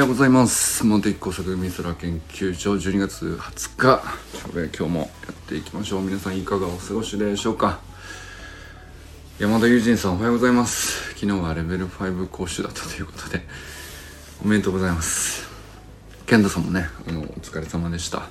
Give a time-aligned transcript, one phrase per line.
[0.00, 0.82] ようございます。
[0.82, 2.72] 茂木工作美空研究所。
[2.72, 4.02] 12月20日。
[4.74, 6.00] 今日もやっていきましょう。
[6.00, 7.80] 皆さんいかがお過ごしでしょうか。
[9.38, 11.10] 山田友人さんおはようございます。
[11.10, 13.44] 昨日はレベル5講習だったということで
[14.42, 15.46] おめでとうございます。
[16.24, 18.22] 健太さんもねあのお疲れ様でした。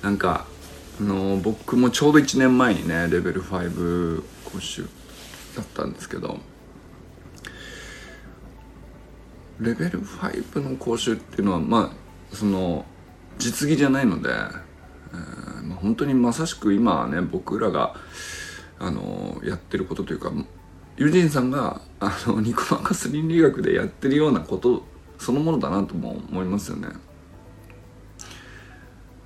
[0.00, 0.46] なんか
[1.00, 4.86] あの僕もちょうど1年前にねレベル5講習
[5.56, 6.38] だったんですけど
[9.60, 11.92] レベル5の講習っていうのはま
[12.32, 12.84] あその
[13.38, 17.94] 実技じゃないので、えーまあ、本当にまさしく今はね僕らが
[18.78, 20.32] あのやってることというか
[20.96, 24.84] ユージンさんがあのニコマカス倫理学でやってるようなこと
[25.18, 26.88] そのものだなとも思いますよね。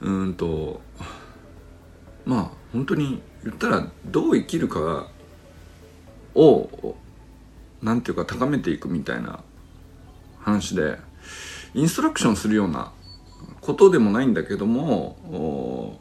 [0.01, 0.81] うんと
[2.25, 5.09] まあ本当に言ったらどう生きるか
[6.35, 6.95] を
[7.83, 9.41] なんていうか高めていくみたいな
[10.41, 10.99] 話で
[11.75, 12.93] インストラクションするような
[13.61, 15.99] ことでもないんだけども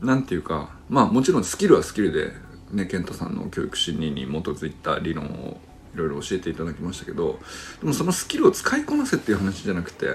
[0.00, 2.32] なんていうかまあもちろんスキルはスキルで
[2.72, 5.60] ね健太さんの教育心理に基づいた理論を
[5.94, 7.38] いろいろ教えていただきましたけど
[7.80, 10.14] でもそのスキルを使いこなせっていう話じゃなくて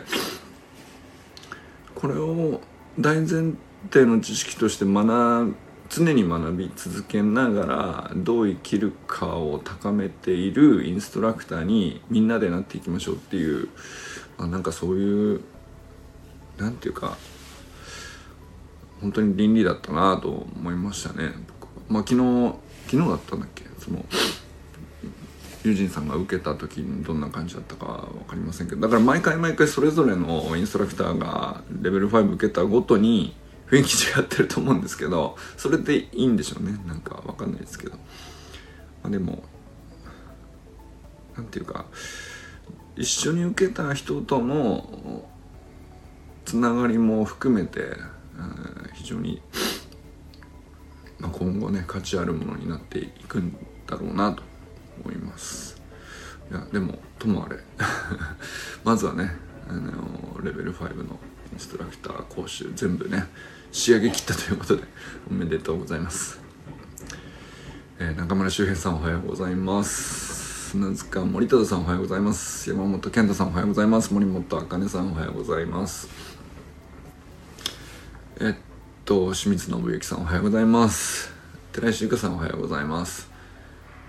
[1.94, 2.62] これを
[3.00, 3.54] 大前
[3.92, 5.56] 提の知識として学
[5.90, 13.70] 常に学び続けながらどう生きるかを高めているインストラクターにみんなでなっていきましょうっていう、
[14.38, 15.42] まあ、なんかそういう
[16.58, 17.18] なんていうか
[19.02, 21.34] 本当に倫理だったなと思いましたね
[21.88, 22.56] まあ昨日
[22.88, 23.66] 昨日だったんだっけ？
[23.78, 24.04] その
[25.64, 33.36] 友人さんが受けた時にどんな感じだったか分かりませんけどだから毎回毎回それぞれのインストラクターがレベル5受けたごとに
[33.70, 36.80] 雰囲気違ってると思うんですけどそれでいいんでしょうね。
[36.86, 38.00] なんか分かんないですけど、ま
[39.06, 39.44] あ、でも
[41.36, 41.86] 何ていうか
[42.96, 45.26] 一緒に受けた人との
[46.46, 47.98] つながりも含めて、
[48.94, 49.42] 非常に、
[51.20, 53.52] まあ、今後ね価値あるものになっていくん
[53.88, 54.44] だろうなと
[55.04, 55.82] 思います。
[56.50, 57.58] いやでもともあれ。
[58.86, 59.36] まずはね
[59.68, 61.20] あのレベル5の
[61.54, 63.26] インストラクター講習全部ね
[63.72, 64.84] 仕上げ切ったということで
[65.30, 66.40] おめでとうございます、
[68.00, 70.46] えー、中村修平さんおはようございます。
[70.76, 72.70] 砂塚森忠さんおはようございます。
[72.70, 74.14] 山本健太さんおはようございます。
[74.14, 76.10] 森本茜さんおはようございます。
[78.42, 78.56] えっ
[79.06, 81.32] と清水信之さんおはようございます。
[81.72, 83.30] 寺石由香さんおはようございます。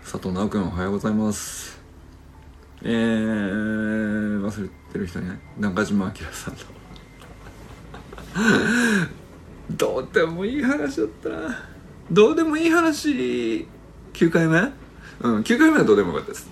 [0.03, 1.79] 佐藤直君おはようございます。
[2.83, 6.61] えー、忘れてる人に中島明さんの
[9.71, 11.65] どうでもいい話だったな。
[12.11, 13.67] どうでもいい話。
[14.13, 14.73] 9回目？
[15.21, 16.51] うん9回目はどうでもよかったです。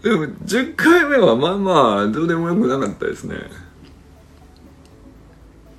[0.02, 3.36] でも10回目はまあまあどうでもよくなかったですね。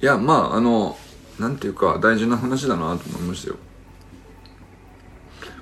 [0.02, 0.98] いやまああの
[1.40, 3.56] なんていうか大事な話だなと思いましたよ。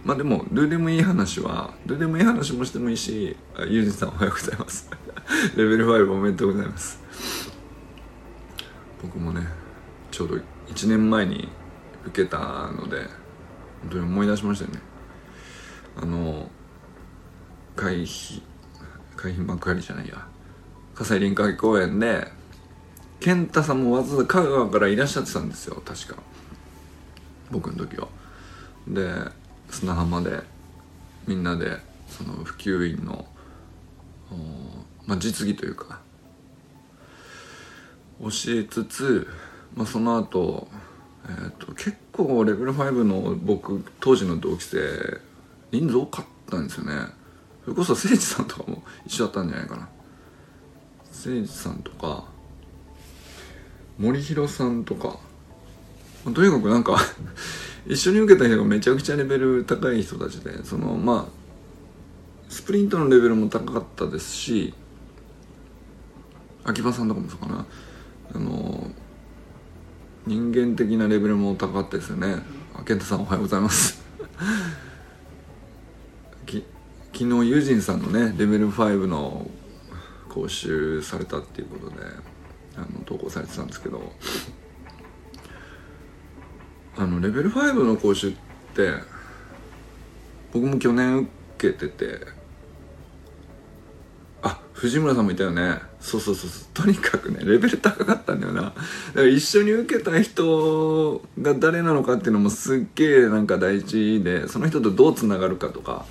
[0.03, 3.35] まあでもどうでもいい話はどうでもいい話もしてもいいし
[3.67, 4.89] ユージさんおはようございます。
[5.55, 6.99] レベル5おめでとうございます。
[9.01, 9.47] 僕もね
[10.11, 10.35] ちょうど
[10.67, 11.49] 1年前に
[12.05, 12.37] 受けた
[12.71, 13.07] ので
[13.81, 14.81] 本当に思い出しましたよね。
[16.01, 16.49] あの
[17.75, 18.41] 会費
[19.15, 20.27] 海浜幕張じゃないや。
[20.95, 22.27] 葛西臨海公園で
[23.19, 26.21] 健太さんもわざわざ香川からいらっしゃってたんですよ確か。
[27.51, 28.07] 僕の時は。
[28.87, 29.13] で
[29.69, 30.41] 砂浜で
[31.27, 33.25] みんなでその普及員の
[34.31, 34.35] お、
[35.09, 35.99] まあ、実技というか。
[38.21, 39.27] 教えつつ、
[39.75, 40.67] まあ、その後、
[41.27, 44.77] えーと、結構レベル5の僕当時の同期生
[45.71, 46.91] 人数多かったんですよね。
[47.63, 49.89] それこそ誠司さんとかも一緒だったんじゃないかな。
[51.05, 52.25] 誠司さんとか
[53.97, 55.17] 森弘さんとか、
[56.23, 56.97] とにかくなんか
[57.87, 61.39] 一緒に受けた人がめちゃくちゃレベル高い人たちでそのまあ
[62.49, 64.73] スプリントのレベルも高かったですし
[66.63, 67.65] 秋葉さんとかもそうかな。
[68.33, 68.91] あの
[70.25, 72.43] 人間的なレベルも高かったですよね。
[72.85, 74.03] 健太さんおはようございます。
[76.45, 76.63] き
[77.13, 79.49] 昨日ユージンさんのねレベル5の
[80.29, 81.95] 講習されたっていうことで
[82.75, 84.13] あの投稿されてたんですけど。
[86.99, 88.33] あのレベル5の講習っ
[88.75, 88.91] て
[90.51, 92.19] 僕も去年受けてて
[94.79, 95.79] 藤村さんもいたよね。
[95.99, 96.49] そうそうそう。
[96.49, 98.61] そうとにかくねレベル高かったんだよな。
[98.61, 98.75] だか
[99.15, 106.05] ら一緒に受けた人が誰なのかっていうのもすっげえなんか大事でその人とどうつながるかとか。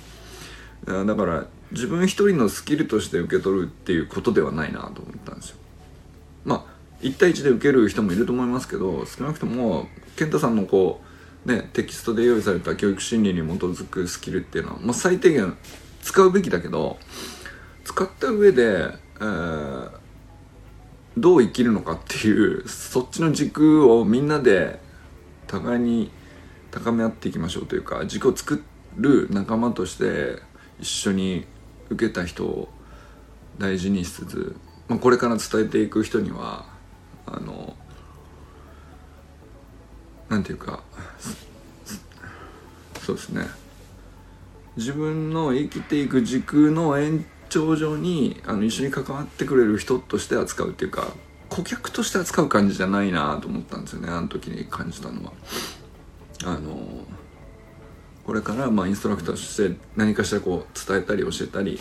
[0.85, 5.57] だから自分一人のスキルとして受け取るっていうことではないなと思ったんですよ。
[6.45, 11.01] まあ1対1で受ける人もいると思いますけど少なくとも健太さんのこ
[11.45, 15.57] うねテキストで用意された教育心理に基づくスキルっていうのは、まあ、最低限
[16.03, 16.97] 使うべきだけど
[17.89, 19.91] 使った上で、えー、
[21.17, 24.79] どう生きるのかっていうそっちの軸をみんなで
[25.47, 26.11] 互いに
[26.69, 28.63] 高め合っていきましょうというか軸を作
[28.95, 30.39] る仲間として
[30.79, 31.47] 一緒に
[31.89, 32.69] 受けた人を
[33.57, 34.55] 大事にしつつ、
[34.87, 36.67] まあ、これから伝えていく人には
[37.25, 37.75] あの
[40.29, 40.83] なんていうか
[43.01, 43.47] そうですね。
[44.77, 51.13] 自分の生きていく軸の延長上にあの一緒に関わってくれる人として扱うっていうか
[51.49, 55.33] 顧客として扱う感じじゃないなと思ったんですよねあの時に感じたのは。
[56.45, 56.77] あの
[58.25, 61.79] これからまあインストラクターとして何かしらこう伝えたり教えたり、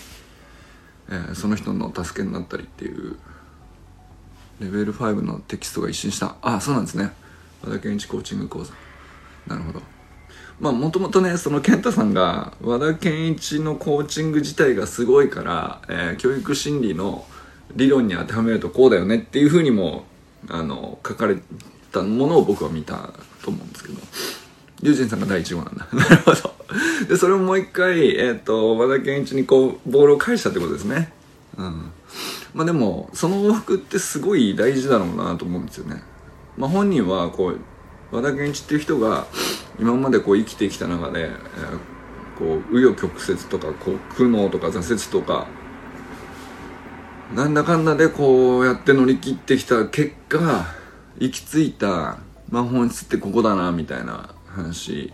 [1.11, 3.19] えー、その人の助けになったりっていう
[4.59, 6.37] レベル5のテキストが一新した。
[6.41, 7.13] あそうなんですね。
[7.63, 8.73] 和田健一コーチング講座。
[9.47, 9.83] なるほど。
[10.61, 17.25] まあもともとねその健太さんが和田健一のコーチング自体がすごいから、えー、教育心理の
[17.75, 20.05] 理論に当てはめるとこうだよねっていうふうにも
[20.49, 21.37] あの書かれ
[21.93, 24.01] たものを僕は見たと思うんですけど。
[24.83, 25.89] 龍神さんが第1号なんだ。
[25.93, 26.55] なるほど。
[27.09, 31.13] でそれをもう一回、えー、と和田健一にこうボールを返したってことですね。
[31.57, 31.91] うん。
[32.55, 36.03] まあでもその往復ってすごい大事だろうなと思うんですよね。
[36.57, 39.27] まあ本人はこう和田健一っていう人が
[39.81, 41.39] 今までこう生きてきた中で、えー、
[42.39, 45.47] こう紆余曲折とかこう苦悩とか挫折とか
[47.35, 50.67] なんだかんだでこうやって乗り切ってきた結果
[51.19, 55.13] 行き着いた、まあ、本質ってここだなみたいな話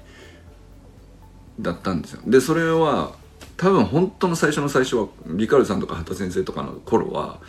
[1.61, 2.23] だったんですよ。
[2.27, 3.13] でそれは
[3.57, 7.41] 多分本当の最初の最初はリカルさんとか畑先生とかの頃は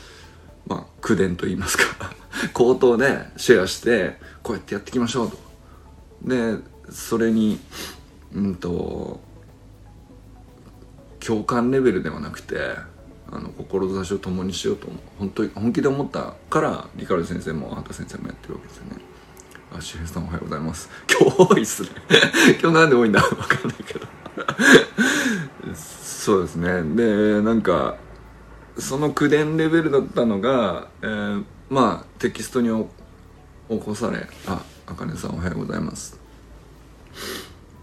[0.67, 1.83] まあ口伝と言いますか
[2.53, 5.37] 口頭でシェアしてこうやってやっていきましょうと。
[6.23, 6.57] で
[6.89, 7.59] それに
[8.33, 9.19] うんと
[11.25, 12.75] 共感レベルではなくて
[13.31, 14.87] あの志を共にしようと
[15.17, 18.97] 本当に本気で思ったからリカル先生も畑先生もやってるわけですよね。
[19.75, 20.89] あ周平さんおはようございます。
[21.09, 21.89] 今日多いっすね。
[22.61, 23.19] 今日なんで多いんだ？
[23.27, 24.07] 分かんないけど。
[25.75, 26.83] そうですね。
[26.95, 27.97] でなんか
[28.77, 32.69] その口伝レベルだったのが、えー、まあテキストに
[33.69, 36.24] 起こされああかねさんおはようございます。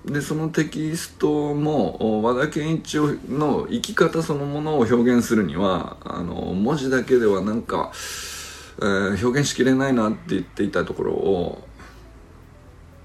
[0.04, 2.94] でそのテキストも和田健一
[3.28, 7.92] の生き方そのものを表現するにはあの文字だけではなんか、
[8.78, 11.62] えー、表現しきれないなって言っていたところを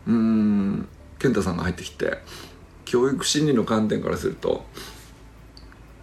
[0.08, 0.88] うん
[1.20, 2.18] 健太さんが入ってきて
[2.86, 4.66] 教育心理の観点からすると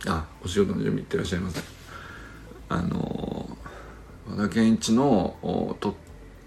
[0.07, 1.61] あお仕事の準備いってらっしゃいませ
[2.69, 3.49] あの
[4.29, 5.37] 和田健一の
[5.81, 5.97] と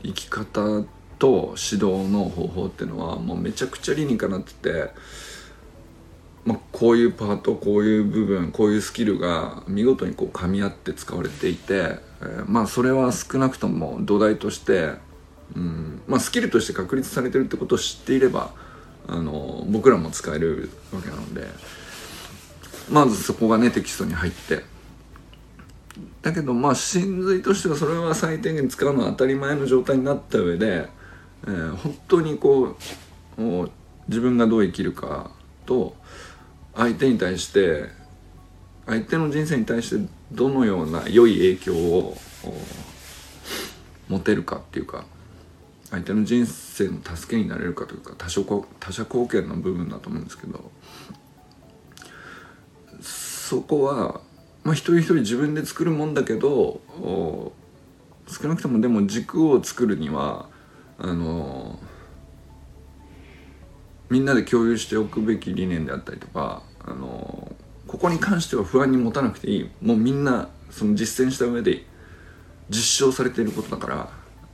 [0.04, 0.86] 生き方
[1.20, 4.92] と指導の方法っていうのはもうめちゃくちゃ理にかなってて、
[6.46, 14.94] まあ、こういうパートこういう部分こういうスキルが見事にこう噛み合って使われていて、えー、まあそれは少なくとも土台として、
[15.56, 18.52] うんまあ、スキルとして確立されてるってことを知っていれば
[19.08, 21.48] あの僕らも使えるわけなので
[22.92, 24.64] まずそこがねテキストに入って。
[26.22, 30.90] だけどまあ真髄としてはそれは最低限使うのは当たり前の状態になった上で
[31.46, 32.76] えー、本当にこ
[33.38, 33.72] う
[34.08, 35.32] 自分がどう生きるか
[35.66, 35.96] と
[36.76, 37.86] 相手に対して
[38.86, 42.18] 相手の人生に対してどのような良い影響を
[44.08, 45.06] 持てるかっていうか
[45.90, 48.42] 相手の人生の助けになれるかというか他者
[48.80, 50.72] 他者貢献の部分だと思うんですけど
[53.02, 54.22] そこは、
[54.64, 56.82] まあ、一人一人自分で作るもんだけど
[58.28, 60.50] 少なくともでも軸を作るには
[61.00, 61.80] あの
[64.10, 67.56] みんなで共有しておくべき理念であったりとかあの
[67.88, 69.70] ここに関しては不安に持たなくていい。
[69.82, 71.86] もうみんなその実践した上で
[72.70, 74.10] 実証されていることだから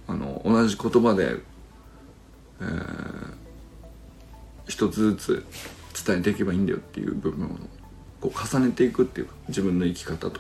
[0.08, 1.38] あの同じ言葉で、
[2.62, 3.34] えー、
[4.68, 5.46] 一つずつ
[6.06, 7.50] 伝えていけばいいんだよっていう部分を
[8.22, 10.40] こう重ねていくっていうか自分の生き方と。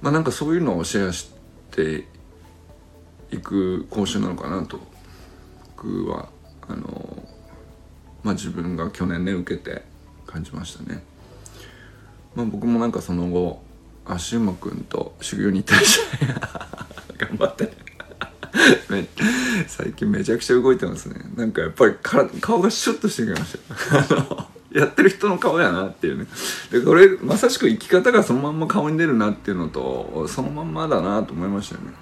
[0.00, 1.30] まあなんかそういうのをシェアし
[1.70, 2.06] て
[3.34, 4.80] いく講習なのかなと。
[5.76, 6.28] 僕は
[6.68, 7.28] あの
[8.22, 9.82] まあ自分が去年ね受けて
[10.26, 11.02] 感じましたね。
[12.34, 13.62] まあ、僕もなんかその後
[14.06, 16.26] 足馬くんと修行に行ったりして
[17.16, 17.84] 頑張って。
[19.66, 21.16] 最近めちゃくちゃ動いてますね。
[21.36, 23.58] なんかやっぱり顔がシュッとしてきまし
[24.08, 24.48] た。
[24.78, 26.26] やってる人の顔やなっていうね。
[26.70, 31.92] でこれまさしく生き方がそのまんま顔に出るなっていうのとそのまんまだなと思いましたよね、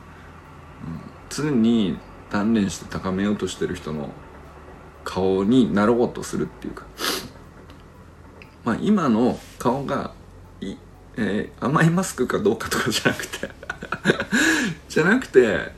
[1.35, 1.99] 常に
[2.31, 4.11] 鍛錬して高めようとしてる人の
[5.05, 6.87] 顔になろうとするっていうか。
[8.65, 10.13] まあ今の顔が
[10.61, 10.77] い、
[11.17, 13.51] えー、甘いマスクかどうかとかじゃなくて。
[14.89, 15.73] じゃなくて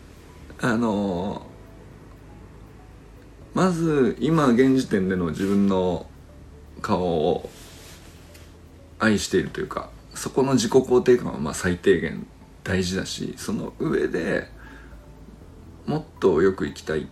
[0.61, 1.55] あのー
[3.55, 6.07] まず今現時点での自分の
[6.83, 7.49] 顔を
[8.99, 12.27] 愛しているというかそこの自己肯定感はまあ最低限
[12.65, 14.49] 大事だしその上で
[15.87, 17.09] もっとよく生きたいってい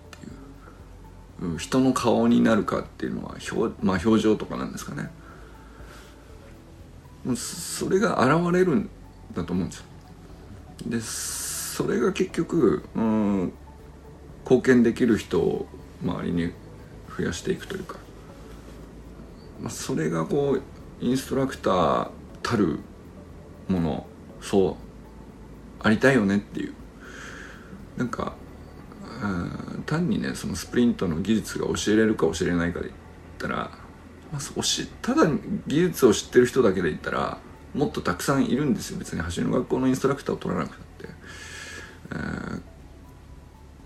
[1.44, 1.46] う。
[1.52, 5.10] うん人の顔になるかっていうのは表,、まあ、表情とかなんですかね。
[7.24, 8.90] もうそれが現れるん
[9.34, 9.84] だと思うんですよ。
[10.86, 13.52] でそれが結局うん
[14.44, 15.66] 貢献できる人を
[16.02, 16.52] 周りに
[17.16, 17.96] 増やしていくというか、
[19.60, 20.62] まあ、それがこう
[21.04, 22.10] インストラクター
[22.42, 22.80] たる
[23.68, 24.06] もの
[24.40, 24.74] そう
[25.80, 26.74] ありたいよねっていう。
[27.96, 28.34] なんか
[29.86, 32.98] 単にねそのスプリントの技術が教えれるか教えれないかで言っ
[33.38, 33.70] たら、
[34.32, 34.40] まあ、
[35.02, 35.30] ただ
[35.66, 37.38] 技術を知ってる人だけで言ったら
[37.74, 38.98] もっとたくさんいるんですよ。
[38.98, 41.08] 別に走りの学校のインストラクターを取らなくたって、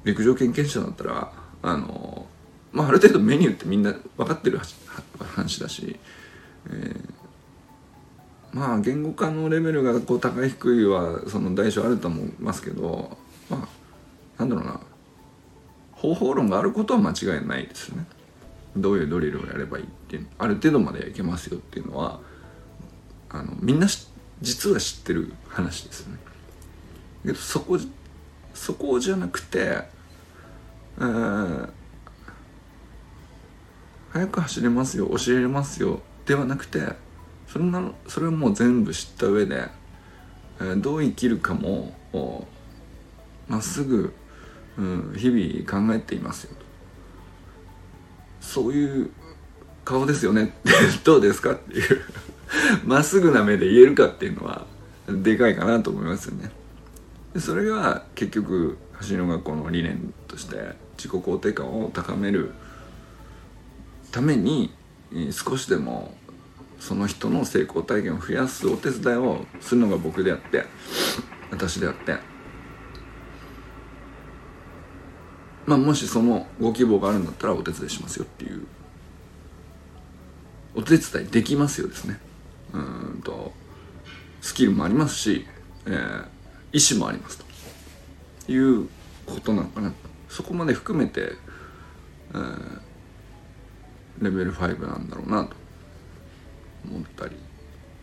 [0.05, 2.26] 陸上経験者だったらあの
[2.73, 4.61] まあある程度メニューってみんな分かってる
[5.19, 5.99] 話だし、
[6.69, 13.16] えー、まあ言語化のレベルがこう高い低いはその大小あると思いますけど
[13.49, 13.69] まあ
[14.38, 14.81] なんだろうな。
[15.97, 18.07] 方法論があることは間違いないですね。
[18.76, 22.21] どういうドリルをやればいいっていうある程度までいけますよっていうのは
[23.31, 23.87] あのみんな
[24.43, 26.19] 実は知ってる話ですよね。
[27.25, 27.79] けどそこ
[28.55, 29.83] そこじゃなくて
[34.12, 36.81] 早く走れますよ教えれますよではなくて
[37.49, 39.69] それなそれをもう全部知った上で、
[40.61, 41.93] えー、どう生きるかも
[43.49, 44.12] まっすぐ、
[44.78, 46.56] うん、日々考えていますよ
[48.40, 49.11] そういう
[49.85, 50.52] 顔ですよね。
[51.04, 52.00] どうですかっていう。
[52.85, 54.66] まっすぐな目で言えるかっていうのは
[55.09, 56.50] でかいかなと思いますよね。
[57.38, 62.50] それが結局走りの学校の理念として自己肯定感を高める
[64.11, 64.73] ために
[65.33, 66.16] 少しでも
[66.80, 70.64] その人の成功体験を増やすお手伝いをするのが僕であって
[71.50, 72.16] 私であって
[75.66, 78.66] まあもしそのご希望があるんだったらお手伝いしますよっていう
[80.75, 82.20] お手伝いできますよですね。
[82.73, 83.52] うんと
[84.40, 85.46] スキルもありますし、
[85.87, 86.25] えー、
[86.73, 87.46] 意思もありますと。
[88.49, 88.88] いう
[89.26, 89.92] ことなのかな
[90.28, 91.32] そこまで含めて、
[92.32, 92.80] えー、
[94.23, 95.56] レベル5なんだろうなと
[96.88, 97.35] 思ったり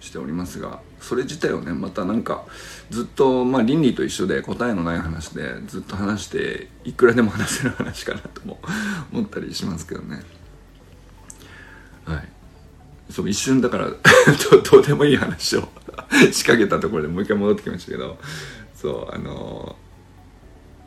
[0.01, 0.81] しておりますが。
[1.03, 2.45] それ自体をねまたなんか
[2.89, 8.57] ずっとまあ倫理と一緒で答えのない話でずっと話していくらでも話せる話かなとも
[9.11, 10.23] 思ったりしますけどね。
[12.05, 12.29] はい。
[13.09, 13.89] そう一瞬だから
[14.71, 15.67] どうでもいい話を
[16.31, 18.17] 仕掛けたところでもう一回戻ってきましたけど
[18.75, 19.75] そうあの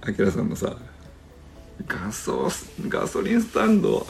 [0.01, 0.77] あきらさんのさ
[1.87, 2.51] ガソ
[2.89, 4.07] ガソリンスタンド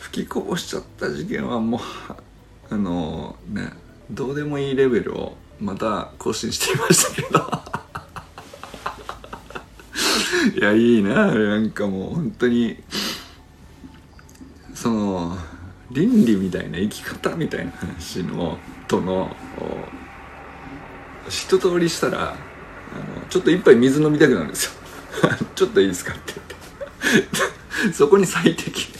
[0.00, 1.80] 吹きこぼしちゃった事件はもう
[2.70, 3.72] あのね
[4.10, 7.64] どうでもいいレベルをまた更新していましたけど。
[10.60, 12.82] いやいいなあなんかもう本当に。
[14.74, 15.38] その
[15.92, 19.34] 倫理みたいな生き方みたいな話のとの
[21.28, 24.72] 一通りしたらあのちょっと一杯水飲みたくなるんですよ。
[25.54, 27.92] ちょっといいですかって言って。
[27.94, 28.92] そこに最適。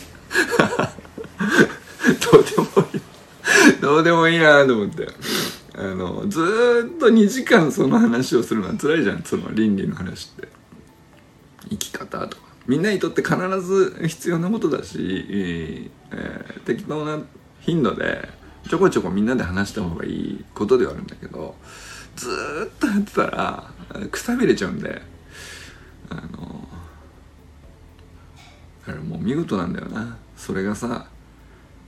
[3.84, 5.08] どうでもいいなと思って。
[5.76, 9.22] あのずっと2時間その話をするのは辛いじゃん。
[9.22, 10.48] その倫理の話って。
[11.68, 12.42] 生き方とか。
[12.66, 17.22] みんなにとって必ず必要なことだし、えー、適当な
[17.60, 18.28] 頻度で
[18.68, 21.54] ちょこちょこみんなで話した方がいいことではあるんだけど
[22.16, 23.70] ずっとやってたら
[24.10, 25.02] くさびれちゃうんで。
[26.10, 26.68] あの
[28.86, 30.18] あれもう見事なんだよな。
[30.36, 31.06] それがさ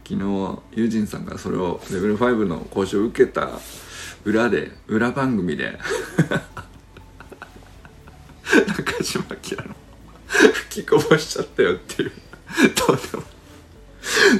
[0.09, 3.59] 昨日ユージンさんがそれをレベル5の講習を受けた
[4.25, 5.77] 裏で裏番組で
[8.69, 9.75] 中島明の
[10.29, 12.13] 吹きこぼしちゃったよっていう。
[12.87, 13.25] どうでも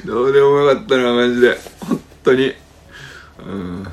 [0.05, 1.59] どうでもよかったなマジで。
[1.81, 2.55] 本当に。
[3.45, 3.87] うん。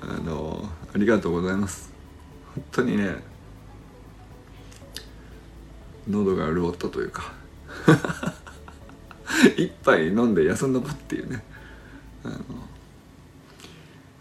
[0.00, 1.92] あのありがとうございます。
[2.54, 3.16] 本当にね
[6.08, 7.34] 喉が潤ったというか。
[9.56, 11.42] 一杯飲んで休んどくっていうね、
[12.24, 12.28] う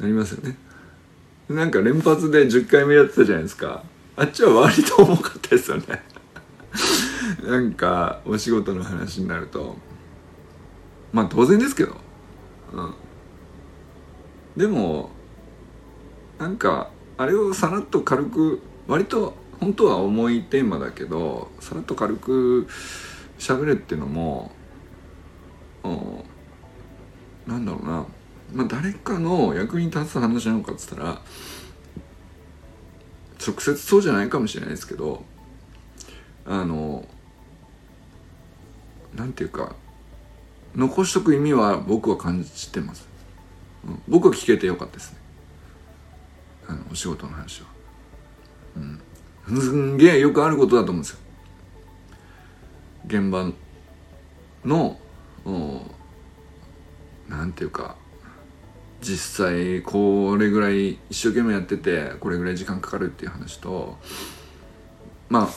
[0.01, 0.57] なりますよね。
[1.49, 3.83] なんか連発で10回目やってたじゃないですか。
[4.15, 6.01] あっちは割と重かったですよね。
[7.43, 9.75] なんかお仕事の話になると。
[11.11, 11.95] まあ当然ですけど。
[12.73, 12.93] うん。
[14.55, 15.09] でも
[16.39, 22.67] なんかあれをさらっと軽く割と本当は重いテーマだけどさらっと軽く
[23.37, 24.51] 喋るっていうのも
[25.83, 28.05] なんだろうな。
[28.53, 31.21] まあ誰かの役に立つ話なのかっつったら
[33.45, 35.23] 直接そうじゃないかもしれないですけど
[36.45, 37.05] あの
[39.15, 39.75] なんていうか
[40.75, 43.07] 残しとく意味は僕は感じてます、
[43.85, 45.17] うん、僕は聞けてよかったですね。
[46.67, 47.67] あのお仕事の話は。
[48.77, 49.01] うん。
[49.59, 51.19] すんげえよくあることだと思うんですよ。
[53.07, 53.51] 現場
[54.63, 54.97] の
[57.29, 57.95] なんていうか
[59.01, 63.97] 実際これぐらい一生懸命やっててこれぐらい時間かかるっていう話と
[65.29, 65.49] まあ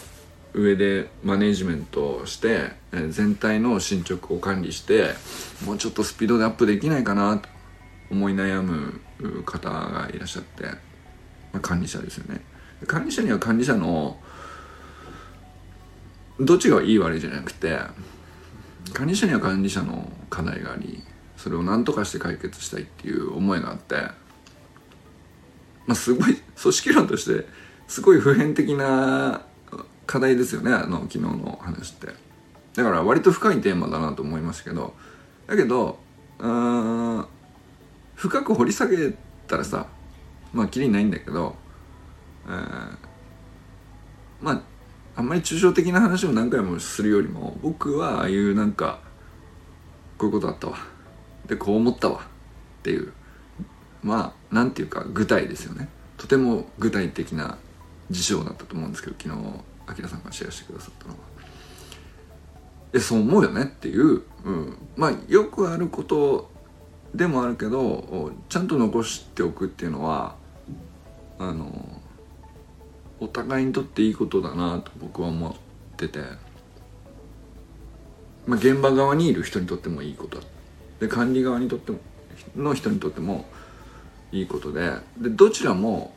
[0.54, 2.70] 上でマネージメントをして
[3.10, 5.10] 全体の進捗を管理して
[5.66, 7.48] もうちょっとスピードでアップできないかなと
[8.10, 9.00] 思い悩む
[9.44, 10.70] 方がいらっしゃって、ま
[11.54, 12.40] あ、管理者ですよね。
[12.86, 14.16] 管理者には管理者の
[16.38, 17.78] どっちがいい悪いじゃなくて
[18.92, 21.02] 管理者には管理者の課題があり
[21.36, 23.96] それを何とかして解決したいっていう思いがあって
[25.86, 27.46] まあすごい 組織論として
[27.88, 29.42] すごい普遍的な
[30.06, 32.24] 課題ですよねあの昨日の話って。
[32.74, 34.94] だから割と深いテーマだなと思いましたけど
[35.46, 35.98] だけど
[36.38, 37.24] うん
[38.16, 39.14] 深く掘り下げ
[39.46, 39.86] たらさ
[40.52, 41.54] まあきりないんだけど、
[42.46, 42.96] えー、
[44.42, 44.62] まあ
[45.16, 49.00] あんまり抽象的な話を何回もするよりも僕はああいうなんか
[50.18, 50.78] こういうことあったわ。
[51.46, 52.20] でこう思ったわ。
[52.80, 53.12] っていう
[54.02, 55.88] まあなんていうか具体ですよね。
[56.16, 57.58] とても具体的な
[58.10, 59.40] 事象だったと思うんですけど昨日
[59.86, 61.18] あきらさんがシェアしてくださったのは。
[62.92, 63.62] えそう思うよね。
[63.62, 66.50] っていう、うん、まあよくあること
[67.14, 70.34] でもあるけどちゃんと残しておくっていうのは
[71.38, 71.70] あの
[73.20, 75.52] お互いにとっていいことだなと僕は思っ
[75.96, 76.20] てて、
[78.46, 80.40] まあ、現場側にいる人にとってもいいこと
[81.00, 81.98] で管理側にとっても
[82.56, 83.46] の人にとっても
[84.32, 84.90] いいことで。
[85.18, 86.14] でどちらも、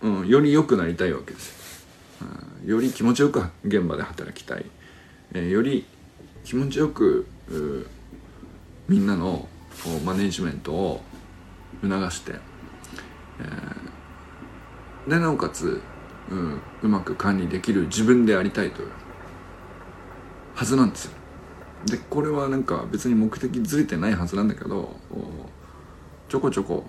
[0.00, 1.86] うん、より良くなりたいわけです。
[2.20, 2.26] よ、
[2.64, 4.66] うん、より気持ちよく現場で働きたい、
[5.32, 5.86] えー、より
[6.44, 7.26] 気持ちよく
[8.88, 9.48] みんなの
[10.04, 11.02] マネジメントを
[11.82, 12.32] 促して、
[13.40, 15.80] えー、でなおかつ
[16.30, 18.88] うん、うまく管理できる自分でありたいという
[20.54, 21.12] はずなんですよ。
[21.86, 24.96] でこれはなんか別に目的ずれてないはずなんだけど
[26.28, 26.84] ちょこちょこ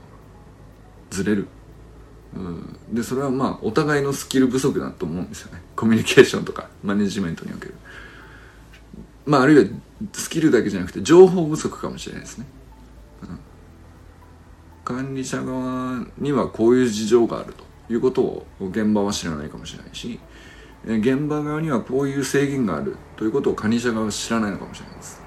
[1.10, 1.48] ずれる、
[2.36, 5.62] うん、でそれはまあお互いのスキル不足だと思うんですよね。
[5.76, 7.76] コミュニケーションとかマネジメントにおける。
[9.26, 9.66] まああるいは
[10.14, 12.46] スキルだけじゃなくて情報不足かもしれないですね、
[13.24, 13.40] うん、
[14.84, 17.63] 管理者側にはこういう事情があると。
[17.94, 20.20] いうことを現場は知らないかもしれないし
[20.86, 25.22] 現場側にはこういう制限があるということを管理者側は知らないのかもしれないです。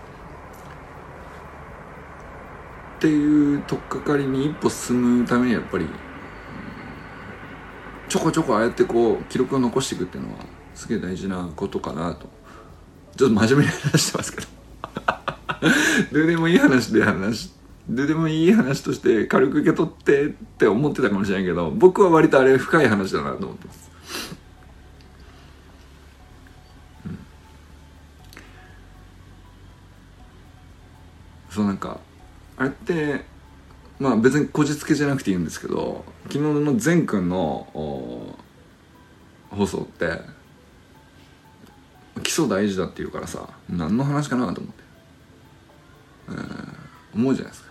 [2.97, 5.87] っていう取っかかりに一歩進むためにやっぱり
[8.09, 12.29] ちょこちょこああやってこう記録を残していくっていうのはすげえ大事なことかなと
[13.17, 14.47] ちょっと真面目に話してますけど
[16.13, 17.56] どうでもいい話で話して
[17.89, 23.91] ででもいい話として軽く受け取ってって思ってたかもしれないけど僕は割とあれ深い話だなと思ってます、
[27.07, 27.19] うん、
[31.51, 32.01] そうなんか
[32.57, 33.25] あれって
[34.01, 37.69] まあ別にこじつけじゃなくていいんですけど昨日の善くんの
[39.51, 40.21] 放送って
[42.25, 44.83] 基礎大事だって言うからさ何の話かなと思って、
[46.31, 47.66] えー、思うじゃないですか。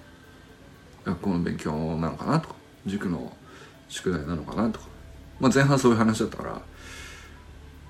[1.05, 3.31] 学校の勉強なのかなとか塾の
[3.87, 4.87] 宿題なのかなとか、
[5.39, 6.61] まあ、前半そういう話だったから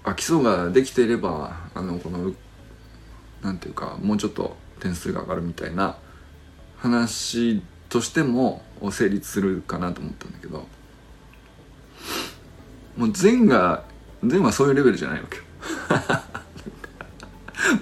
[0.04, 2.34] あ基礎ができていればあのこの
[3.42, 5.98] なんていうかもうちょっと点数が上がるみたいな
[6.78, 10.68] 話としても成立するかなと思ったんだけど
[12.98, 13.84] もう善が
[14.24, 15.44] 善はそういうレベルじゃないわけよ。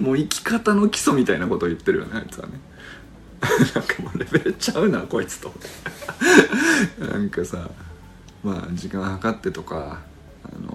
[0.00, 2.54] もう生き方の基礎みたいなことを言ってるよねあいつはね。
[3.74, 5.52] なんかもうレベルちゃうなこいつと。
[6.98, 7.70] なんかさ
[8.42, 10.00] まあ時間計ってとか
[10.44, 10.72] あの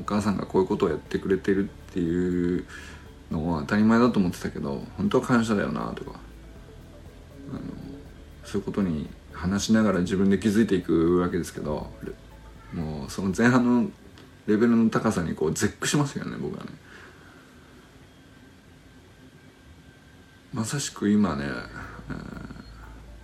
[0.00, 2.64] お母さんがこういうことをやってくれてるっていう
[3.30, 6.12] のは当たり前だと思ってたけど本当は感謝だよなとか
[7.50, 7.60] あの
[8.44, 11.90] そういうことに話しながら自分で気づいていくわけですけど
[12.72, 13.90] もうその前半の
[14.46, 16.70] レベルの高さにこう絶句しますよね僕はね。
[20.52, 21.46] まさしく今ね、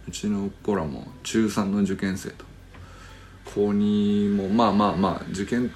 [0.06, 2.46] うちの子らも中3の受験生と
[3.44, 5.70] 高2もまあまあまあ受験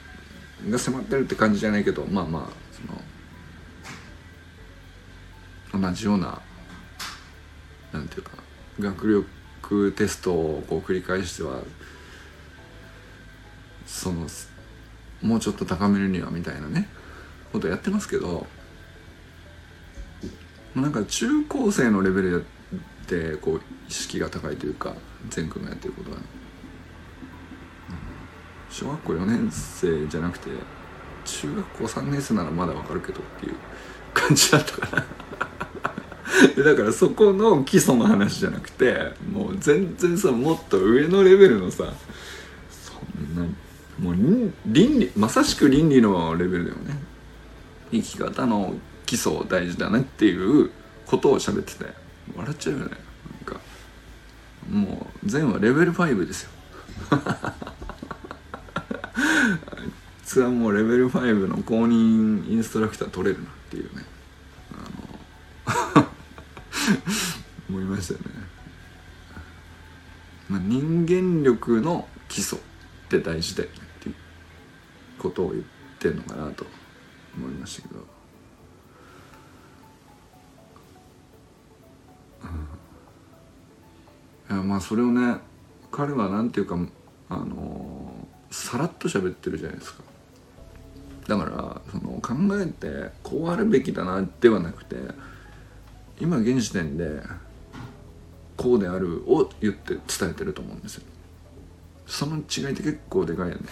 [0.68, 2.80] が迫ってるって感じじゃないけどまあまあそ
[5.78, 6.40] の同じような
[7.92, 8.30] なんていうか
[8.78, 11.60] 学力テストをこう繰り返しては
[13.86, 14.26] その
[15.22, 16.88] もうちょっと高めるにはみたいなね
[17.52, 18.46] ことやってますけど
[20.74, 22.44] なんか中高生のレベル
[23.12, 24.94] でこう意識が高いというか
[25.28, 26.22] 善くんがやってることは、ね、
[28.70, 30.48] 小学校4年生じゃなくて
[31.26, 33.54] 中学校3年生ならまだわかるけどっていう
[34.14, 35.04] 感じだったかな
[36.64, 41.92] だからそこの基礎の話じゃなくてもう全然さもっと上のレベルのさ
[42.70, 43.42] そんな
[43.98, 46.98] もう倫理まさしく倫理のレベルだよね。
[47.92, 50.70] 生き方の基礎大事だねっていう
[51.06, 52.01] ことを喋ってて。
[52.36, 52.90] 笑っちゃうよね。
[52.90, 53.60] なんか
[54.68, 56.50] もう全はレベル5ですよ。
[57.10, 57.54] あ
[59.86, 59.90] い
[60.24, 64.04] つはもうレベル5の公認インストラクター取れるなっていうね。
[65.66, 66.08] あの
[67.68, 68.26] 思いましたよね、
[70.48, 72.62] まあ、人間力の基礎っ
[73.08, 74.14] て大事だよねっていう
[75.18, 75.64] ことを言っ
[75.98, 76.66] てんのかなと
[77.36, 78.21] 思いましたけど。
[84.54, 85.36] まあそれをね
[85.90, 86.76] 彼はなんていうか
[87.28, 88.12] あの
[88.50, 90.02] さらっと喋ってるじゃないですか。
[91.28, 94.96] だからその考えてこうあるべきだなではなくて
[96.20, 97.22] 今現時点で
[98.56, 101.04] こうであるを言って伝えてると思うんですよ。
[102.06, 103.62] その違いって結構でかいよね。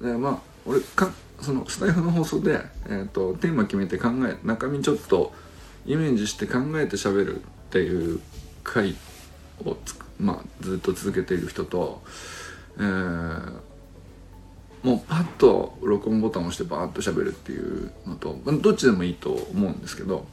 [0.00, 5.32] でまあ俺かそのスタイフの放送で、えーと、テーマ決めて考え中身ちょっと
[5.84, 8.20] イメージして考えて喋るっていう
[8.62, 8.94] 回
[9.70, 9.76] を
[10.20, 12.02] まあ、ずっと続けている人と、
[12.78, 13.52] えー、
[14.82, 20.26] もうパッと録音ボタンを押してバーッと喋るっていうのとどっちでもいいと思うんですけど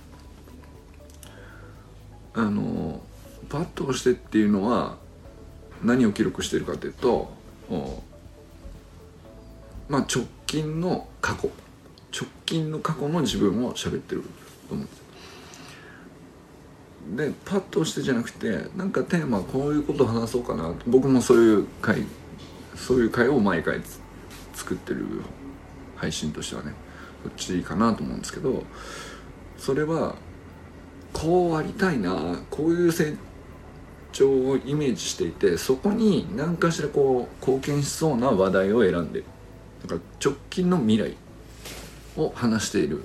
[2.34, 3.02] あの
[3.50, 4.98] パッと押してっていうのは
[5.84, 7.34] 何を記録しているかというと
[9.88, 11.50] まあ直近の過去。
[12.12, 14.24] 直近の過去の自分を喋ってる
[14.68, 14.84] と思う。
[14.84, 14.99] んです
[17.16, 22.06] でパッとしてじゃなくてなんかテーマこういうこと話そうかな僕もそういう回
[22.76, 23.82] そういう回を毎回
[24.54, 25.06] 作ってる
[25.96, 26.74] 配信としてはね
[27.24, 28.64] こっちかなと思うんですけど
[29.58, 30.16] それは
[31.14, 33.16] こうありたいなこういう成
[34.12, 39.24] 長をイメージしていてそこに何かしらこう貢献しそうな話題を選んで
[39.88, 41.16] だか直近の未来
[42.18, 43.04] を話している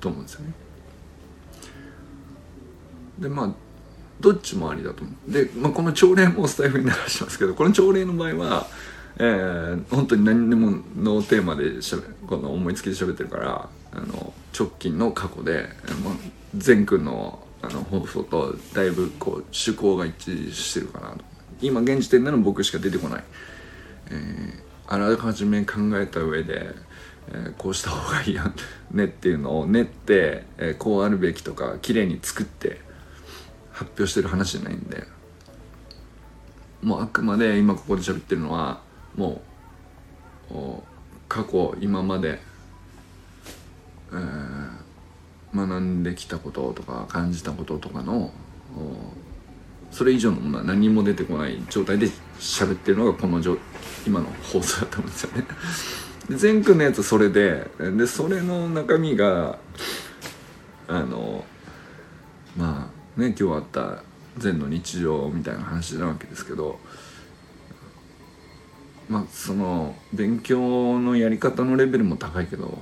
[0.00, 0.52] と思うんですよね。
[3.20, 3.50] でまあ
[4.20, 5.32] どっちもありだと思う。
[5.32, 8.66] で、まあ、この朝礼もスタイフに流しますけどこの朝礼の場合は、
[9.18, 15.68] えー、本当に何でものテーマでしゃべこの思いつきで喋ってるからあの直近の過去で、
[16.04, 16.14] まあ、
[16.54, 21.24] 善くんのあの放送とだいぶこう趣向が一致してるかなと。
[21.60, 23.24] 今現時点での僕しか出てこない、
[24.10, 24.52] えー、
[24.86, 26.70] あらかじめ考えた上で、
[27.28, 28.50] えー、こうした方がいいや
[28.92, 32.80] ねっていうのを練って、えー、こうあるべきとか綺麗に作って
[33.80, 35.04] 発表してる話じゃないんで
[36.82, 38.82] もうあくまで今ここで喋ってるのは
[39.16, 39.40] も
[40.50, 40.54] う
[41.28, 42.40] 過去今まで、
[44.12, 44.68] えー、
[45.54, 48.32] 学んできたこととか感じたこととかの
[49.90, 52.06] それ以上のものは何も出てこない状態で
[52.38, 53.40] 喋ってるのがこの
[54.06, 55.44] 今の放送だと思うんですよね。
[56.28, 57.66] で前くんのやつそれで
[57.96, 59.58] でそれの中身が
[60.86, 61.44] あの
[62.56, 62.79] まあ
[63.20, 64.02] ね今日あった
[64.38, 66.78] 禅の日常みたいな話なわけですけど
[69.08, 72.78] まあその勉強のやり方のレベルも高いけど、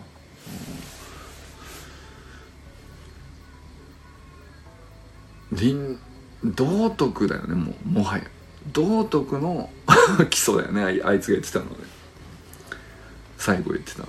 [6.45, 8.25] 道徳だよねもうもはや。
[8.73, 9.71] 道徳の
[10.29, 11.99] 基礎だよねあいつが言ってたので。
[13.39, 14.05] 最後言ってた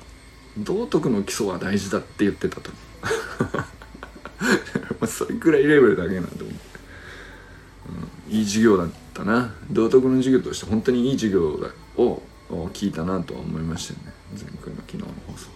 [0.57, 2.71] 道徳の基礎は大事だって言ってたと。
[4.99, 6.59] まあそれくらいレベルだけなんて思って、
[8.29, 9.53] うん、いい授業だったな。
[9.71, 12.21] 道徳の授業として本当にいい授業だを
[12.73, 14.13] 聞いたなとは思いましたよね。
[14.33, 15.49] 前回の昨日の放送。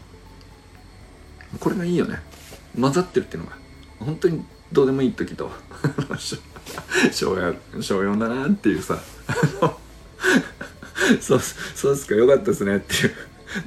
[1.59, 2.19] これがいいよね。
[2.79, 3.57] 混ざってるっていうのが。
[3.99, 5.51] 本当にどうでもいい時と
[7.11, 8.99] 小4小4だなっていうさ。
[11.19, 12.15] そうそうっすか。
[12.15, 13.13] よかったっすねっていう。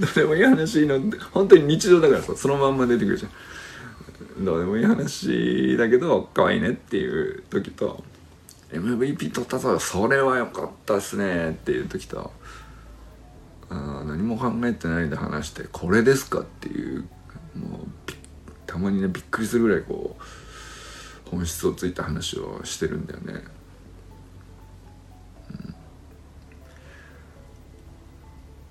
[0.01, 1.01] どうでもいい話の
[1.33, 3.31] 本当に日常だからさそのまんま出てくるじゃん。
[4.39, 8.05] どうでもいい話だけど可愛いねっていう時と
[8.71, 12.33] MVP 取ったぞそれは良かったっすねっていう時と
[13.71, 17.09] あ何も考えてないで話してこれですかっていう
[17.55, 17.87] もう
[18.67, 23.43] たまにねびっくりするぐらいこう本質をついた話をしてるんだよね。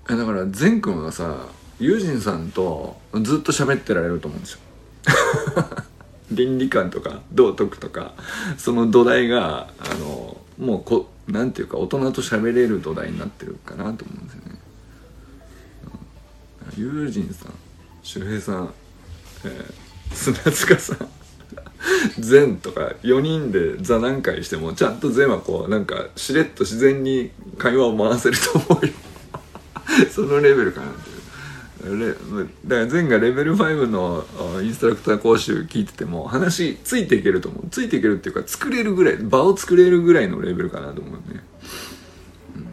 [0.08, 1.48] うん、だから善くんはさ
[1.78, 4.60] ユージンさんとずっと喋ってられると思うんですよ。
[6.30, 8.14] 倫理観とか道徳とか
[8.58, 14.56] その土台があのもうこなんていうか大人と喋れる土台になってるかなと思うんですよね。
[16.76, 17.52] ユージンさん
[18.02, 18.74] 周平さん、
[19.44, 21.08] えー、砂塚さん
[22.18, 28.92] 善とか4人で座談会してもちゃんと善はこうなんかしれっと自然に会話を回せると思うよ
[30.10, 31.15] そのレベルかなって
[31.78, 34.24] だから前がレベル5の
[34.62, 37.68] インストラクター講習聞いてても話ついていけると思う。
[37.70, 41.20] ついていけるっていうか作れるぐらい場を作れるぐらいのレベルかなと思うね、
[42.56, 42.66] うん、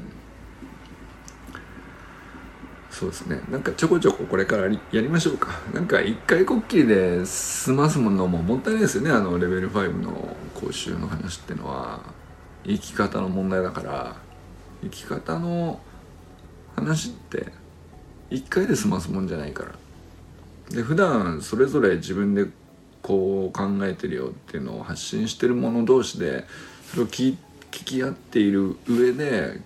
[2.90, 3.42] そうですね。
[3.50, 5.60] なんかちょこちょここれからやりましょうか。
[5.74, 9.12] なんか一回こっきりで済ますものももったいないですよね。
[9.12, 12.02] あのレベル5の講習の話ってのは。
[12.66, 14.16] 生き方の問題だから。
[14.82, 15.80] 生き方の
[16.76, 17.63] 話って
[18.34, 19.72] 1回で済ますもんじゃないから。
[20.76, 22.48] で普段それぞれ自分で
[23.02, 26.46] こう考えてるよっていうのを発信してる者同士で
[26.90, 27.38] それを聞
[27.70, 29.60] き合っている上で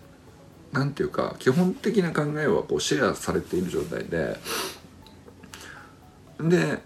[0.73, 4.37] 何て言うか基本的な考えはこうシェアされている状態で。
[6.39, 6.79] で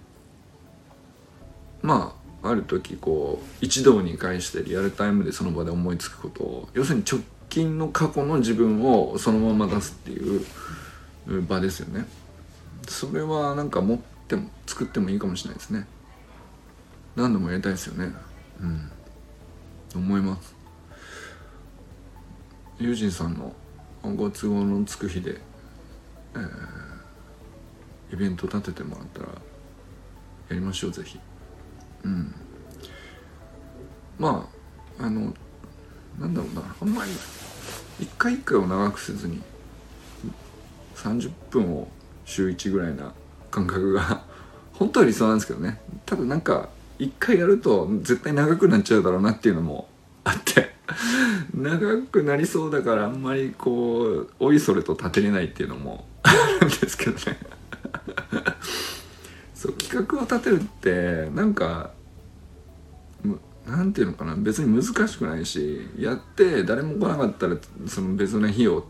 [1.81, 10.45] まあある時こう一堂に会してリアルタイムでその場で思いつくことを要するに直近の過去の自分をそのまま出すっていう
[11.25, 12.05] 場ですよね。
[12.88, 15.88] それはなんか持っても作ってもいいかもしれないですね。
[17.15, 18.13] 何度もやりたいですよね。
[18.60, 18.91] うん。
[19.95, 20.55] 思います。
[22.79, 23.53] ユージンさんの
[24.15, 25.39] ご都合のつく日で、
[26.34, 29.36] えー、イベント立ててもらったらや
[30.51, 31.19] りましょうぜひ。
[32.03, 32.34] うん。
[34.17, 34.49] ま
[34.99, 35.34] ああの
[36.19, 36.75] なんだろうな。
[36.81, 37.12] あんまり
[37.99, 39.41] 一回一回を長くせずに
[41.01, 41.87] 30分を
[42.25, 43.11] 週1ぐらいな
[43.49, 44.23] 感覚が
[44.73, 45.79] 本当は理想なんですけどね。
[46.05, 49.89] ただなんか一回やると絶対長くなっちゃうだろうなっていうのも
[50.23, 50.71] あって。
[51.53, 57.37] 長くなりそうだからあんまりこうおいそれと立てれないっていうのもあるんですけどね。
[59.55, 61.91] そう企画を立てるってなんか
[63.67, 64.35] なんていうのかな。
[64.35, 67.55] 別に難しくないしやって誰も来なかったら
[67.87, 68.85] その別の日を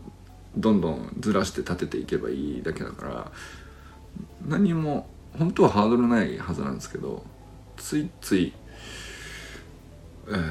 [0.56, 3.32] どんどんずらして立てていけばいいだけだから
[4.46, 5.06] 何も
[5.38, 7.24] 本当はハードルないはずなんですけど
[7.76, 8.52] ついつい、
[10.28, 10.44] えー、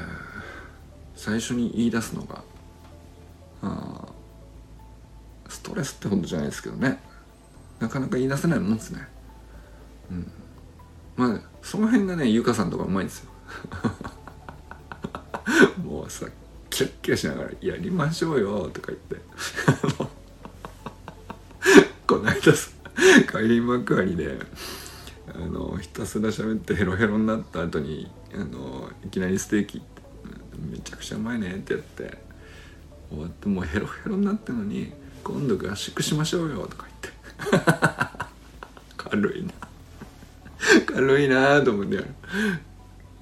[1.14, 2.42] 最初に言い出すのが
[3.62, 4.08] あ
[5.48, 6.98] ストレスってほどじゃないですけどね。
[7.78, 9.06] なかなか言い出せないもんですね。
[10.10, 10.32] うん。
[11.16, 13.30] まあその辺がねゆかさんとかうまいんですよ。
[15.84, 16.26] もうさ
[16.72, 19.16] キラッキラしながら「やりましょうよ」とか言って。
[22.08, 22.70] この間さ
[23.26, 24.38] 開幕ありで
[25.34, 29.82] あのひたすら喋ってヘロヘロになった後にあのいきなりステーキ
[30.70, 32.18] めちゃくちゃうまいねってやって
[33.10, 34.92] 終わってもうヘロヘロになってのに
[35.24, 36.86] 「今度合宿しましょうよ」とか
[37.50, 37.72] 言って。
[39.10, 39.52] 軽いな。
[40.86, 42.02] 軽いなと思って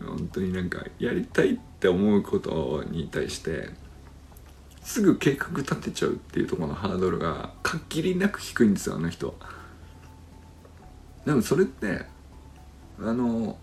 [0.01, 3.71] 本当になんかやりたいってって思うことに対して
[4.83, 9.35] すぐ計画立てちゃうっていうところのハードルがかっきりなく低いんですよあの人。
[11.25, 12.05] でもそれって
[12.99, 13.57] あの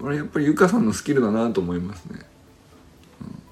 [0.00, 2.20] 俺やっぱりゆかさんのスキルだなと思いますね、
[3.20, 3.42] うん、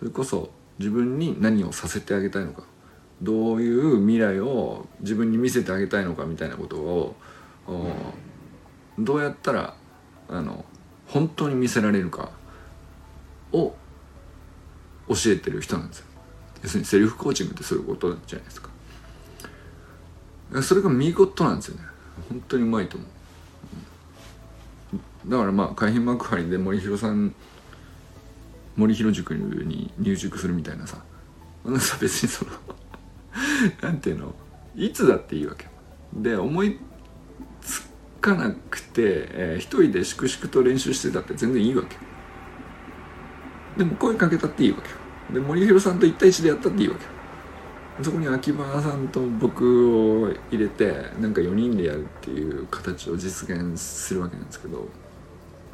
[0.00, 0.50] それこそ
[0.80, 2.64] 自分に何をさせてあげたいのか。
[3.22, 7.14] どういう未来を自分に見せてあげたいのかみたいなことを
[8.98, 9.76] どうやったら
[10.28, 10.64] あの
[11.06, 12.32] 本当に見せられるか。
[13.54, 13.74] を
[15.08, 16.06] 教えてる人なんですよ。
[16.62, 18.70] 要するにセルフコーチングってそういうことじゃないですか。
[20.62, 21.82] それが見事なんですよね。
[22.28, 25.30] 本当にうまいと思う。
[25.30, 27.34] だからまあ海浜幕張で森弘さん
[28.76, 30.98] 森弘塾に入塾するみたいなさ。
[31.78, 32.50] さ別にその
[33.80, 34.34] なんていうの
[34.76, 35.66] いつだっていいわけ。
[36.12, 36.78] で思い
[37.60, 37.82] つ
[38.20, 41.96] かなくて、えー、一人で粛々と練習してたって全然いいわけ。
[43.76, 44.96] でも声かけたっていいわけよ。
[45.32, 47.10] で森弘さんと1対1でやったっていいわけよ。
[48.02, 54.88] そこに秋葉さんと僕を入れてなんか4人でやるっていう形を実現するわけなんですけど。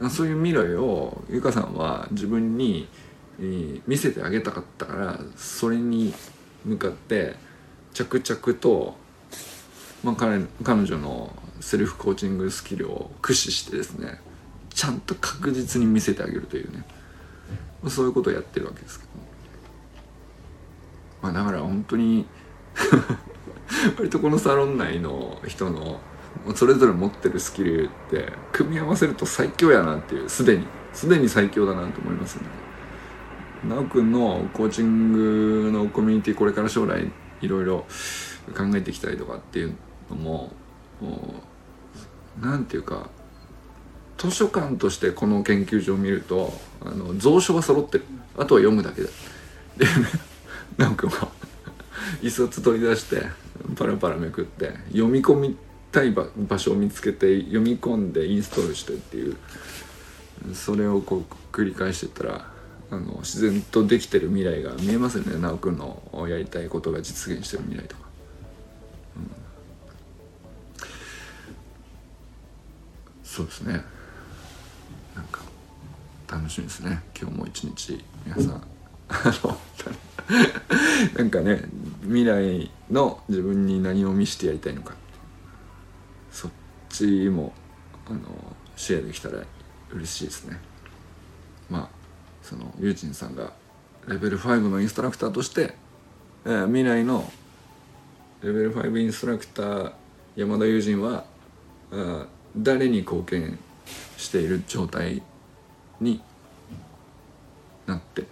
[0.09, 2.89] そういう未来をゆかさんは自分に
[3.87, 6.15] 見せてあげたかったからそれに
[6.65, 7.35] 向かって
[7.93, 8.97] 着々と、
[10.03, 14.21] まあ、彼彼女のセルフコーチングスキルを駆使してですね
[14.73, 16.85] ちゃんと確実に見せてあげるというね。
[17.89, 19.11] そういうことをやってるわけですけど、
[21.23, 22.27] まあ、だから本当に
[23.97, 26.01] 割とこのサロン内の人の
[26.55, 32.43] それぞれ持ってるスキルって組み合わせると最強やなっていうすでにすでに最強だなと思いますね。
[33.69, 37.11] なおくんのコーチングのコミュニティこれから将来
[37.43, 37.85] いろいろ
[38.57, 39.77] 考えていきたいとかっていう
[40.09, 40.53] のも
[42.41, 43.11] 何て言うか
[44.21, 46.53] 図書館としてこの研究所を見ると
[46.83, 48.05] あの蔵書が揃ってる
[48.37, 49.09] あとは読むだけだ。
[49.79, 49.87] で
[50.77, 51.29] なおくんは
[52.21, 53.25] 一冊取り出して
[53.77, 55.57] パラパラめくって読み込み
[55.91, 59.37] たい場所を見つけて読み込んでインストールしてっていう
[60.55, 62.53] それをこう繰り返してたら
[62.91, 65.39] あの自然とできてる未来が見えますよね。
[65.41, 68.03] 直くんのやりたいことが実現してる未来とか、
[73.23, 73.83] そうですね。
[76.31, 77.03] 楽しみですね。
[77.21, 78.63] 今日も一日皆さん。
[79.09, 79.59] あの
[81.19, 81.63] なんかね
[82.03, 84.95] 未来の自分に何を見せてやりたいのか。
[86.31, 86.51] そっ
[86.89, 87.53] ちも
[88.07, 88.21] あの
[88.77, 89.39] シェアできたら
[89.93, 90.59] 嬉しいですね。
[91.69, 91.89] まあ
[92.43, 93.53] そのユーチンさんが
[94.07, 95.75] レベル5のインストラクターとして、
[96.45, 97.29] えー、未来の
[98.43, 99.93] レベル5インストラクター
[100.37, 101.25] 山田友人は
[102.57, 103.59] 誰に貢献
[104.17, 105.23] している状態
[106.01, 106.23] に
[107.87, 108.25] なって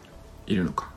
[0.47, 0.91] いるのか。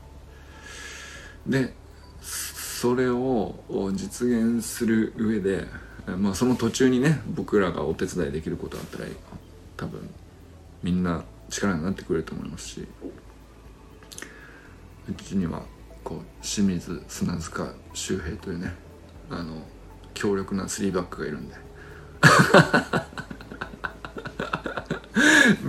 [1.48, 1.74] で
[2.22, 3.56] それを
[3.94, 5.66] 実現する上で、
[6.18, 9.06] まあ、その途中にね僕らがお手伝いできることだったら
[9.78, 10.10] 多分
[10.82, 12.88] みんな力になってくれると思いますし。
[15.10, 15.64] うちには
[16.04, 18.74] こう清水砂塚周平というね
[19.30, 19.62] あの
[20.14, 21.56] 強力なスリーバックがいるんで。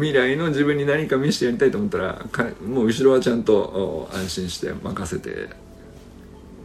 [0.02, 2.26] 未来の自分に何か見せてやりたいと思ったら
[2.66, 5.48] もう後ろはちゃんと安心して任せて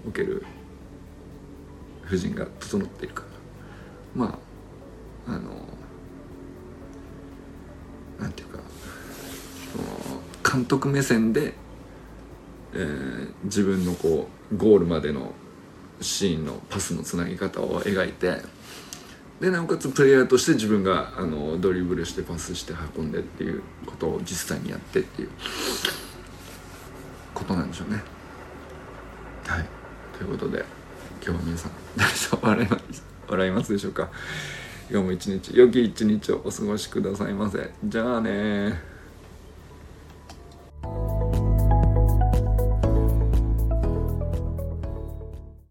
[0.07, 0.43] おける。
[2.07, 3.27] 夫人が整っているから。
[4.15, 4.39] ま
[5.27, 5.51] ああの
[8.19, 8.59] なんていうか
[10.49, 11.53] 監督目線で、
[12.73, 15.33] えー、自分のこうゴールまでの
[16.01, 18.41] シーンのパスのつなぎ方を描いて
[19.39, 25.29] でなおかつプレイヤーとして自分があのドリブルしてパスして運んでっていうことを実際にやってっていう
[27.35, 28.01] ことなんでしょうね。
[29.45, 29.65] はい。
[30.17, 30.65] ということで
[31.23, 34.09] 今日は皆さん誰か 笑います笑いますでしょうか？
[34.89, 37.71] 今日も一日良き一日をお過ごしくださいませ。
[37.85, 38.81] じゃあね